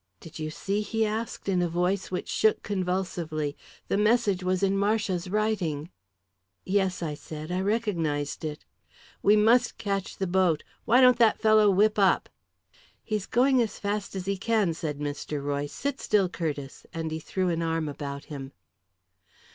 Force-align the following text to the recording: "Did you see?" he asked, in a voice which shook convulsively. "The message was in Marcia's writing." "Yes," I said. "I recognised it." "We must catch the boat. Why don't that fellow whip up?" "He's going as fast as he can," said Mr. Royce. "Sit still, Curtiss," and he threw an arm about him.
"Did 0.19 0.39
you 0.39 0.49
see?" 0.49 0.81
he 0.81 1.05
asked, 1.05 1.47
in 1.47 1.61
a 1.61 1.69
voice 1.69 2.09
which 2.09 2.27
shook 2.27 2.63
convulsively. 2.63 3.55
"The 3.87 3.97
message 3.97 4.43
was 4.43 4.63
in 4.63 4.75
Marcia's 4.75 5.29
writing." 5.29 5.91
"Yes," 6.65 7.03
I 7.03 7.13
said. 7.13 7.51
"I 7.51 7.61
recognised 7.61 8.43
it." 8.43 8.65
"We 9.21 9.35
must 9.35 9.77
catch 9.77 10.17
the 10.17 10.25
boat. 10.25 10.63
Why 10.85 11.01
don't 11.01 11.19
that 11.19 11.37
fellow 11.39 11.69
whip 11.69 11.99
up?" 11.99 12.29
"He's 13.03 13.27
going 13.27 13.61
as 13.61 13.77
fast 13.77 14.15
as 14.15 14.25
he 14.25 14.37
can," 14.37 14.73
said 14.73 14.97
Mr. 14.97 15.39
Royce. 15.39 15.71
"Sit 15.71 16.01
still, 16.01 16.27
Curtiss," 16.29 16.87
and 16.91 17.11
he 17.11 17.19
threw 17.19 17.49
an 17.49 17.61
arm 17.61 17.87
about 17.87 18.23
him. 18.25 18.53